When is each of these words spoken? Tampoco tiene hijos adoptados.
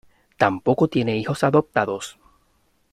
Tampoco 0.35 0.87
tiene 0.87 1.15
hijos 1.15 1.43
adoptados. 1.43 2.17